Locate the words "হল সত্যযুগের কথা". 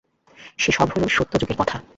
0.93-1.77